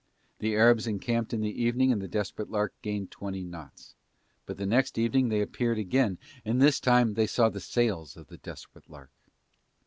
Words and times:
The 0.39 0.55
Arabs 0.55 0.87
encamped 0.87 1.31
in 1.31 1.41
the 1.41 1.61
evening 1.63 1.91
and 1.91 2.01
the 2.01 2.07
Desperate 2.07 2.49
Lark 2.49 2.73
gained 2.81 3.11
twenty 3.11 3.43
knots. 3.43 3.93
But 4.47 4.57
the 4.57 4.65
next 4.65 4.97
evening 4.97 5.29
they 5.29 5.41
appeared 5.41 5.77
again 5.77 6.17
and 6.43 6.59
this 6.59 6.79
time 6.79 7.13
they 7.13 7.27
saw 7.27 7.49
the 7.49 7.59
sails 7.59 8.17
of 8.17 8.25
the 8.25 8.39
Desperate 8.39 8.89
Lark. 8.89 9.11